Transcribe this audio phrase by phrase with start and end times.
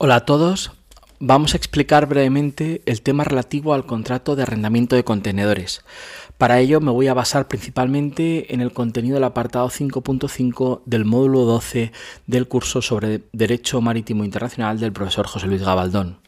[0.00, 0.70] Hola a todos.
[1.20, 5.84] Vamos a explicar brevemente el tema relativo al contrato de arrendamiento de contenedores.
[6.38, 11.40] Para ello me voy a basar principalmente en el contenido del apartado 5.5 del módulo
[11.40, 11.90] 12
[12.28, 16.27] del curso sobre Derecho Marítimo Internacional del profesor José Luis Gabaldón.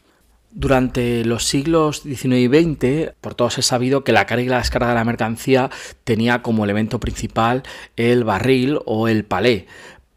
[0.52, 4.58] Durante los siglos XIX y XX, por todos es sabido que la carga y la
[4.58, 5.70] descarga de la mercancía
[6.02, 7.62] tenía como elemento principal
[7.96, 9.68] el barril o el palé,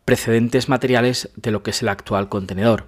[0.05, 2.88] precedentes materiales de lo que es el actual contenedor.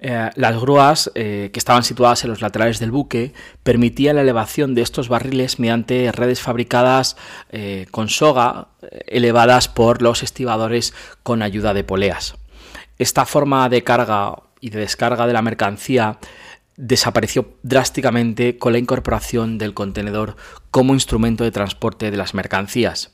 [0.00, 4.74] Eh, las grúas eh, que estaban situadas en los laterales del buque permitían la elevación
[4.74, 7.16] de estos barriles mediante redes fabricadas
[7.50, 8.66] eh, con soga
[9.06, 10.92] elevadas por los estibadores
[11.22, 12.34] con ayuda de poleas.
[12.98, 16.18] Esta forma de carga y de descarga de la mercancía
[16.82, 20.36] desapareció drásticamente con la incorporación del contenedor
[20.72, 23.12] como instrumento de transporte de las mercancías.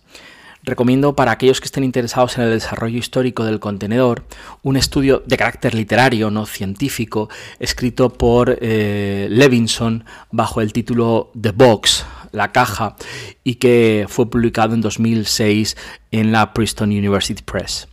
[0.63, 4.25] Recomiendo para aquellos que estén interesados en el desarrollo histórico del contenedor
[4.63, 7.29] un estudio de carácter literario, no científico,
[7.61, 12.97] escrito por eh, Levinson bajo el título The Box, la caja,
[13.45, 15.77] y que fue publicado en 2006
[16.11, 17.87] en la Princeton University Press.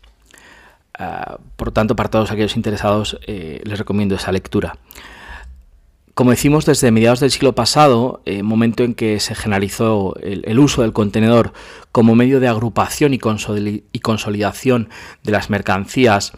[0.97, 4.77] Ah, por tanto, para todos aquellos interesados, eh, les recomiendo esa lectura.
[6.15, 10.81] Como decimos, desde mediados del siglo pasado, eh, momento en que se generalizó el, uso
[10.81, 11.51] del contenedor
[11.91, 14.87] como medio de agrupación y, consolidación
[15.23, 16.31] de las mercancías,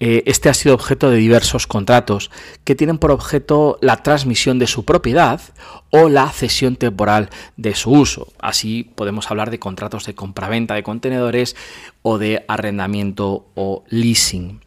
[0.00, 2.30] eh, este ha sido objeto de diversos contratos
[2.64, 5.40] que tienen por objeto la transmisión de su propiedad
[5.88, 8.30] o la cesión temporal de su uso.
[8.38, 11.56] Así podemos hablar de contratos de compraventa de contenedores
[12.02, 14.60] o de arrendamiento o leasing.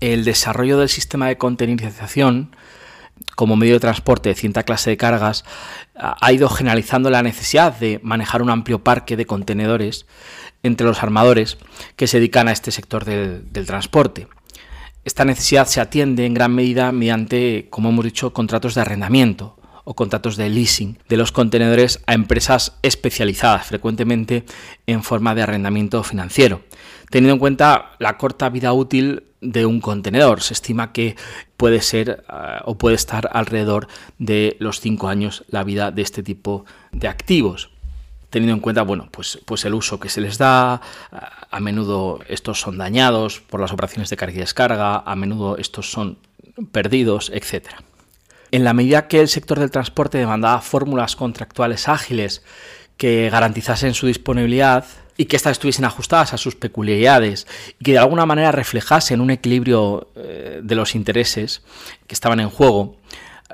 [0.00, 2.50] El desarrollo del sistema de contenerización
[3.34, 5.44] como medio de transporte de cierta clase de cargas,
[5.94, 10.06] ha ido generalizando la necesidad de manejar un amplio parque de contenedores
[10.62, 11.58] entre los armadores
[11.96, 14.28] que se dedican a este sector del, transporte.
[15.04, 19.94] Esta necesidad se atiende en gran medida mediante, como hemos dicho, contratos de arrendamiento o
[19.94, 24.44] contratos de leasing de los contenedores a empresas especializadas, frecuentemente
[24.86, 26.62] en forma de arrendamiento financiero.
[27.10, 30.40] Teniendo en cuenta la corta vida útil de un contenedor.
[30.40, 31.16] Se estima que
[31.56, 33.88] puede ser eh, o puede estar alrededor
[34.18, 37.70] de los cinco años la vida de este tipo de activos.
[38.30, 40.80] Teniendo en cuenta, bueno, pues, pues el uso que se les da,
[41.50, 45.90] a menudo estos son dañados por las operaciones de carga y descarga, a menudo estos
[45.90, 46.16] son
[46.70, 47.68] perdidos, etc.
[48.52, 52.42] En la medida que el sector del transporte demandaba fórmulas contractuales ágiles
[52.96, 54.84] que garantizasen su disponibilidad,
[55.16, 57.46] y que éstas estuviesen ajustadas a sus peculiaridades
[57.78, 61.62] y que de alguna manera reflejasen un equilibrio eh, de los intereses
[62.06, 62.96] que estaban en juego,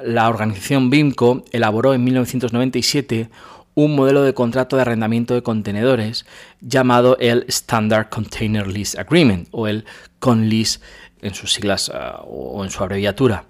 [0.03, 3.29] la organización BIMCO elaboró en 1997
[3.75, 6.27] un modelo de contrato de arrendamiento de contenedores
[6.61, 9.85] llamado el Standard Container Lease Agreement o el
[10.21, 10.81] CONLEASE
[11.23, 13.45] en sus siglas ah, o en su abreviatura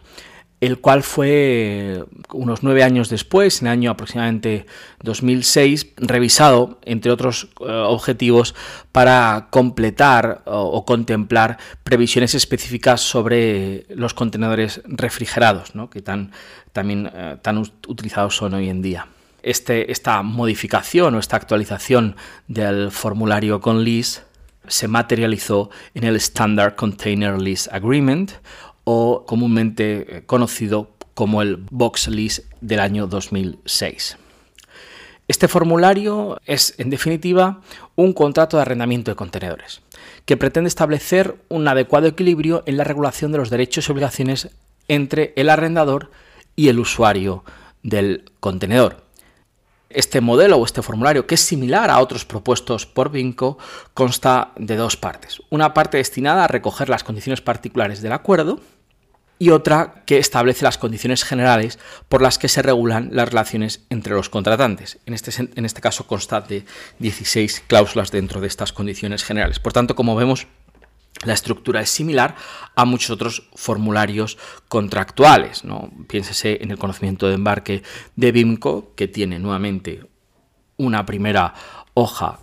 [0.60, 4.66] el cual fue unos nueve años después, en el año aproximadamente
[5.02, 8.54] 2006, revisado, entre otros eh, objetivos,
[8.90, 16.32] para completar o, contemplar previsiones específicas sobre los contenedores refrigerados, que tan,
[16.72, 19.06] también eh, tan utilizados son hoy en día.
[19.42, 22.16] Este, esta modificación o esta actualización
[22.48, 24.22] del formulario con lease
[24.66, 28.32] se materializó en el Standard Container Lease Agreement
[28.90, 34.16] o comúnmente eh, conocido como el Box List del año 2006.
[35.28, 37.60] Este formulario es, en definitiva,
[37.96, 39.82] un contrato de arrendamiento de contenedores,
[40.24, 44.48] que pretende establecer un adecuado equilibrio en la regulación de los derechos y obligaciones
[44.88, 46.10] entre el arrendador
[46.56, 47.44] y el usuario
[47.82, 49.04] del contenedor.
[49.90, 53.58] Este modelo o este formulario, que es similar a otros propuestos por Vinco,
[53.94, 55.40] consta de dos partes.
[55.50, 58.60] Una parte destinada a recoger las condiciones particulares del acuerdo,
[59.38, 61.78] y otra que establece las condiciones generales
[62.08, 64.98] por las que se regulan las relaciones entre los contratantes.
[65.06, 66.64] En este, en este caso consta de
[66.98, 69.60] 16 cláusulas dentro de estas condiciones generales.
[69.60, 70.48] Por tanto, como vemos,
[71.24, 72.36] la estructura es similar
[72.76, 74.38] a muchos otros formularios
[74.68, 75.62] contractuales.
[76.06, 77.82] Piénsese en el conocimiento de embarque
[78.16, 80.04] de BIMCO, que tiene nuevamente
[80.76, 81.54] una primera
[81.94, 82.40] hoja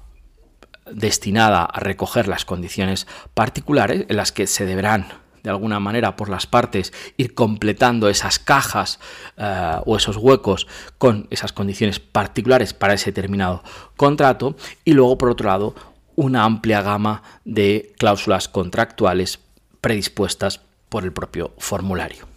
[0.91, 5.07] destinada a recoger las condiciones particulares en las que se deberán
[5.45, 8.99] de alguna manera por las partes ir completando esas cajas
[9.37, 10.67] eh, o esos huecos
[10.97, 13.63] con esas condiciones particulares para ese determinado
[13.95, 15.75] contrato y luego por otro lado
[16.15, 19.39] una amplia gama de cláusulas contractuales
[19.81, 22.27] predispuestas por el propio formulario.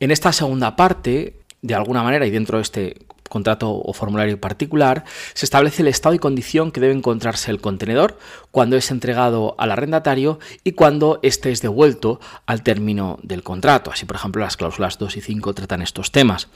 [0.00, 5.04] En esta segunda parte, de alguna manera y dentro de este contrato o formulario particular,
[5.34, 8.18] se establece el estado y condición que debe encontrarse el contenedor
[8.50, 13.90] cuando es entregado al arrendatario y cuando éste es devuelto al término del contrato.
[13.90, 16.48] Así, por ejemplo, las cláusulas 2 y 5 tratan estos temas.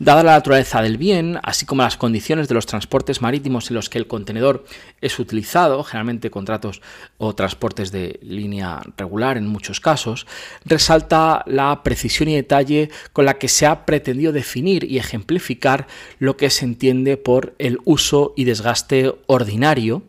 [0.00, 3.88] Dada la naturaleza del bien, así como las condiciones de los transportes marítimos en los
[3.88, 4.64] que el contenedor
[5.00, 6.82] es utilizado, generalmente contratos
[7.16, 10.26] o transportes de línea regular en muchos casos,
[10.64, 15.86] resalta la precisión y detalle con la que se ha pretendido definir y ejemplificar
[16.18, 20.02] lo que se entiende por el uso y desgaste ordinario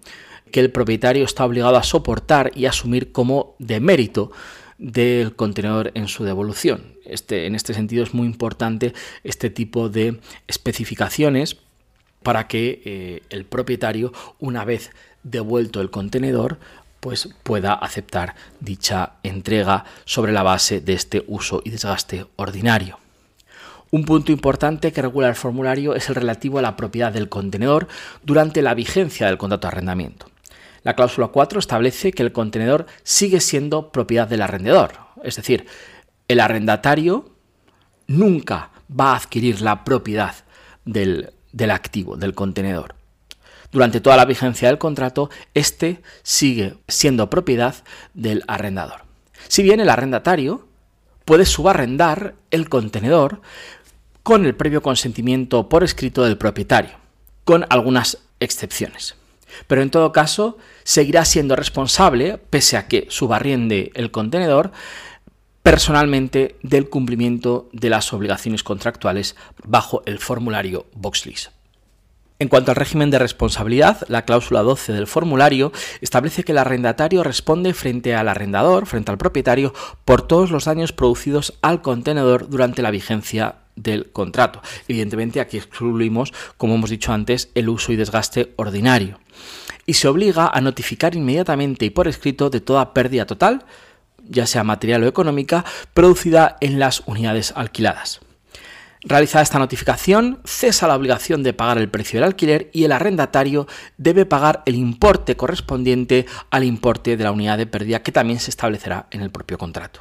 [0.51, 4.31] que el propietario está obligado a soportar y asumir como de mérito
[4.79, 6.94] del contenedor en su devolución.
[7.05, 8.93] Este, en este sentido es muy importante
[9.23, 11.57] este tipo de especificaciones
[12.23, 14.91] para que eh, el propietario, una vez
[15.23, 16.59] devuelto el contenedor,
[16.99, 22.97] pues pueda aceptar dicha entrega sobre la base de este uso y desgaste ordinario.
[23.91, 27.87] Un punto importante que regula el formulario es el relativo a la propiedad del contenedor
[28.23, 30.25] durante la vigencia del contrato de arrendamiento.
[30.81, 34.93] La cláusula 4 establece que el contenedor sigue siendo propiedad del arrendador,
[35.23, 35.67] es decir,
[36.27, 37.31] el arrendatario
[38.07, 40.35] nunca va a adquirir la propiedad
[40.85, 41.31] del,
[41.71, 42.95] activo, del contenedor.
[43.71, 47.75] Durante toda la vigencia del contrato, este sigue siendo propiedad
[48.13, 49.03] del arrendador.
[49.47, 50.67] Si bien el arrendatario
[51.25, 53.41] puede subarrendar el contenedor
[54.23, 56.91] con el previo consentimiento por escrito del propietario,
[57.43, 59.15] con algunas excepciones.
[59.67, 64.71] Pero en todo caso, seguirá siendo responsable, pese a que subarriende el contenedor,
[65.65, 71.49] personalmente del cumplimiento de las obligaciones contractuales bajo el formulario VoxList.
[72.37, 75.71] En cuanto al régimen de responsabilidad, la cláusula 12 del formulario
[76.01, 79.73] establece que el arrendatario responde frente al arrendador, frente al propietario,
[80.05, 84.61] por todos los daños producidos al contenedor durante la vigencia del contrato.
[84.87, 89.19] Evidentemente aquí excluimos, como hemos dicho antes, el uso y desgaste ordinario.
[89.87, 93.65] Y se obliga a notificar inmediatamente y por escrito de toda pérdida total,
[94.27, 98.21] ya sea material o económica, producida en las unidades alquiladas.
[99.07, 103.67] Realizada esta notificación, cesa la obligación de pagar el precio del alquiler y el arrendatario
[103.97, 108.49] debe pagar el importe correspondiente al importe de la unidad de pérdida que también se
[108.49, 109.99] establecerá en el propio contrato.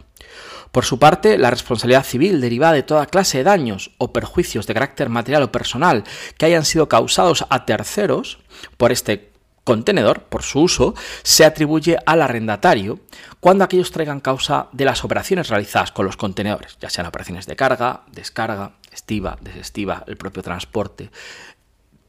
[0.72, 4.72] Por su parte, la responsabilidad civil derivada de toda clase de daños o perjuicios de
[4.72, 6.04] carácter material o personal
[6.38, 8.38] que hayan sido causados a terceros
[8.78, 9.33] por este
[9.64, 13.00] contenedor, por su uso, se atribuye al arrendatario
[13.40, 17.56] cuando aquellos traigan causa de las operaciones realizadas con los contenedores, ya sean operaciones de
[17.56, 21.10] carga, descarga, estiva, desestiva, el propio transporte,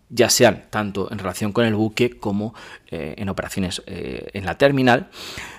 [0.10, 2.54] ya sean tanto en relación con el buque como
[2.88, 5.10] eh, en operaciones eh, en la terminal,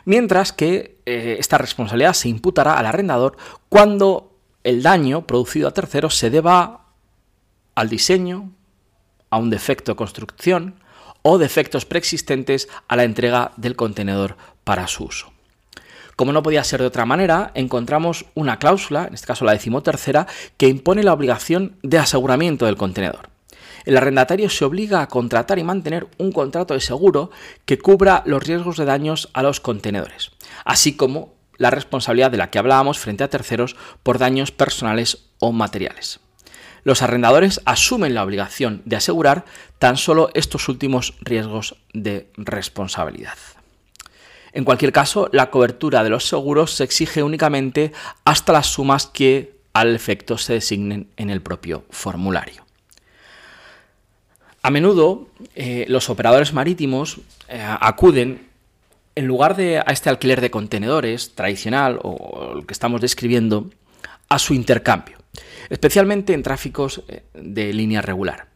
[0.04, 3.37] mientras que eh, esta responsabilidad se imputará al arrendador
[3.69, 6.87] cuando el daño producido a terceros se deba
[7.75, 8.52] al diseño,
[9.31, 10.76] a un defecto de construcción,
[11.28, 15.32] o defectos preexistentes a la entrega del contenedor para su uso.
[16.14, 20.28] Como no podía ser de otra manera, encontramos una cláusula, en este caso la decimotercera,
[20.56, 23.28] que impone la obligación de aseguramiento del contenedor.
[23.84, 27.32] El arrendatario se obliga a contratar y mantener un contrato de seguro
[27.64, 30.31] que cubra los riesgos de daños a los contenedores,
[30.64, 33.75] así como la responsabilidad de la que hablábamos frente a terceros
[34.05, 36.20] por daños personales o materiales
[36.86, 39.44] los arrendadores asumen la obligación de asegurar
[39.80, 43.36] tan solo estos últimos riesgos de responsabilidad.
[44.52, 47.90] En cualquier caso, la cobertura de los seguros se exige únicamente
[48.25, 52.64] hasta las sumas que al efecto se designen en el propio formulario.
[54.62, 57.18] A menudo eh, los operadores marítimos
[57.49, 58.46] eh, acuden,
[59.16, 63.70] en lugar de a este alquiler de contenedores tradicional o el que estamos describiendo,
[64.28, 65.25] a su intercambio
[65.70, 68.49] especialmente en tráficos eh, de línea regular.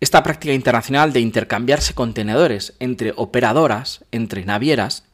[0.00, 5.04] Esta práctica internacional de intercambiarse contenedores entre operadoras, entre navieras,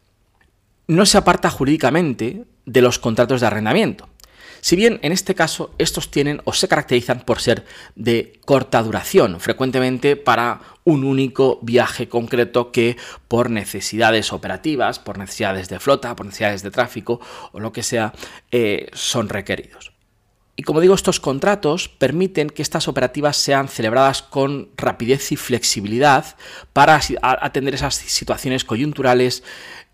[0.87, 4.09] no se aparta jurídicamente de los contratos de arrendamiento.
[4.61, 7.65] Si bien en este caso estos tienen o se caracterizan por ser
[7.95, 12.97] de corta duración, frecuentemente para un único viaje concreto que
[13.29, 17.21] por necesidades operativas, por necesidades de flota, por necesidades de tráfico
[17.53, 18.13] o lo que sea,
[18.51, 19.96] eh, son requeridos.
[20.67, 26.37] Como digo, estos contratos permiten que estas operativas sean celebradas con rapidez y flexibilidad
[26.73, 29.45] para atender esas situaciones coyunturales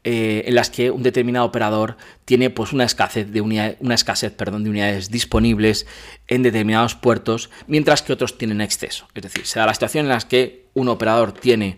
[0.03, 4.65] eh, en las que un determinado operador tiene pues, una escasez, de, una escasez perdón,
[4.65, 5.87] de unidades disponibles
[6.27, 9.07] en determinados puertos, mientras que otros tienen exceso.
[9.15, 11.77] Es decir, se da la situación en la que un operador tiene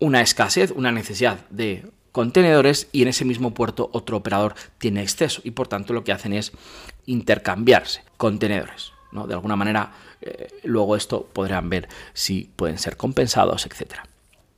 [0.00, 5.40] una escasez, una necesidad de contenedores y en ese mismo puerto otro operador tiene exceso
[5.44, 6.52] y por tanto lo que hacen es
[7.06, 8.92] intercambiarse contenedores.
[9.12, 9.26] ¿no?
[9.26, 13.94] De alguna manera, eh, luego esto podrán ver si pueden ser compensados, etc.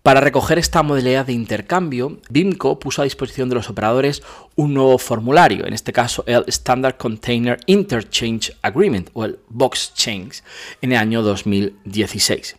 [0.05, 4.23] Para recoger esta modalidad de intercambio, BIMCO puso a disposición de los operadores
[4.55, 10.43] un nuevo formulario, en este caso el Standard Container Interchange Agreement o el Box Change,
[10.83, 12.57] en el año 2016.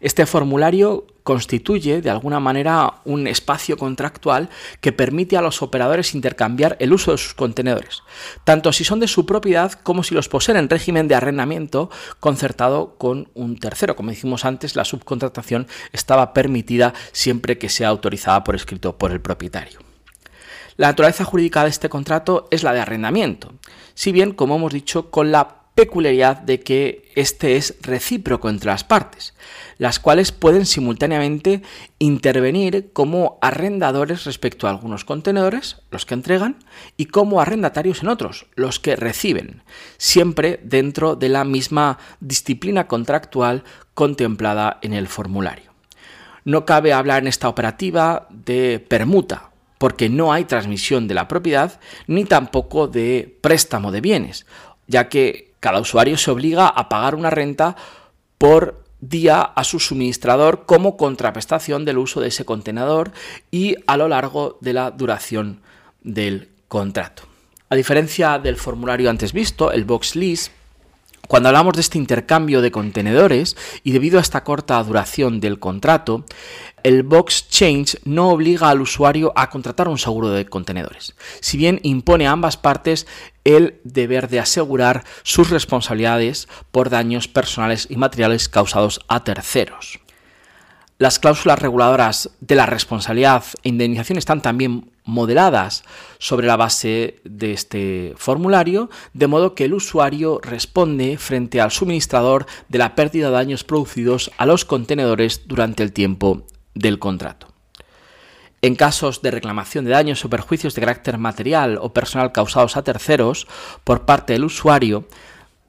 [0.00, 4.48] Este formulario constituye de alguna manera un espacio contractual
[4.80, 8.02] que permite a los operadores intercambiar el uso de sus contenedores,
[8.42, 12.96] tanto si son de su propiedad como si los poseen en régimen de arrendamiento concertado
[12.98, 13.94] con un tercero.
[13.94, 19.20] Como dijimos antes, la subcontratación estaba permitida siempre que sea autorizada por escrito por el
[19.20, 19.78] propietario.
[20.78, 23.52] La naturaleza jurídica de este contrato es la de arrendamiento,
[23.94, 28.84] si bien, como hemos dicho, con la peculiaridad de que este es recíproco entre las
[28.84, 29.32] partes,
[29.78, 31.62] las cuales pueden simultáneamente
[31.98, 36.56] intervenir como arrendadores respecto a algunos contenedores, los que entregan,
[36.98, 39.62] y como arrendatarios en otros, los que reciben,
[39.96, 45.72] siempre dentro de la misma disciplina contractual contemplada en el formulario.
[46.44, 51.80] No cabe hablar en esta operativa de permuta, porque no hay transmisión de la propiedad
[52.06, 54.44] ni tampoco de préstamo de bienes,
[54.86, 57.76] ya que cada usuario se obliga a pagar una renta
[58.38, 63.12] por día a su suministrador como contraprestación del uso de ese contenedor
[63.50, 65.60] y a lo largo de la duración
[66.02, 67.22] del contrato.
[67.68, 70.50] A diferencia del formulario antes visto, el Box Lease
[71.28, 76.24] cuando hablamos de este intercambio de contenedores y debido a esta corta duración del contrato,
[76.82, 81.78] el Box Change no obliga al usuario a contratar un seguro de contenedores, si bien
[81.82, 83.06] impone a ambas partes
[83.44, 89.99] el deber de asegurar sus responsabilidades por daños personales y materiales causados a terceros.
[91.00, 95.82] Las cláusulas reguladoras de la responsabilidad e indemnización están también modeladas
[96.18, 102.44] sobre la base de este formulario, de modo que el usuario responde frente al suministrador
[102.68, 106.42] de la pérdida de daños producidos a los contenedores durante el tiempo
[106.74, 107.46] del contrato.
[108.60, 112.84] En casos de reclamación de daños o perjuicios de carácter material o personal causados a
[112.84, 113.46] terceros
[113.84, 115.06] por parte del usuario,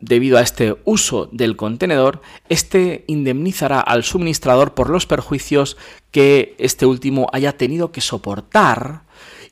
[0.02, 5.78] debido a este uso del contenedor, este indemnizará al suministrador por los perjuicios
[6.12, 9.04] que este último haya tenido que soportar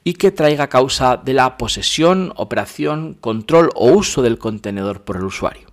[0.03, 5.23] y que traiga causa de la posesión, operación, control o uso del contenedor por el
[5.23, 5.69] usuario.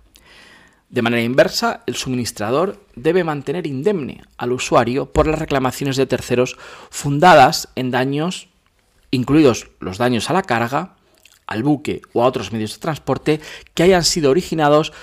[0.89, 6.57] De manera inversa, el suministrador debe mantener indemne al usuario por las reclamaciones de terceros
[6.89, 8.47] fundadas en daños,
[9.11, 10.96] incluidos los daños a la carga,
[11.47, 13.41] al buque o a otros medios de transporte
[13.73, 14.93] que hayan sido originados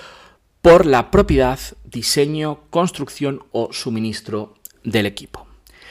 [0.61, 5.45] por la propiedad, diseño, construcción o suministro del equipo.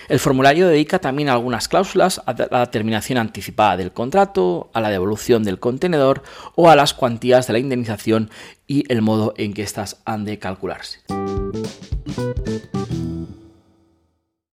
[0.09, 5.45] El formulario dedica también algunas cláusulas a la terminación anticipada del contrato, a la devolución
[5.45, 6.23] del contenedor
[6.57, 8.31] o a las cuantías de la indemnización
[8.67, 11.01] y el modo en que éstas han de calcularse.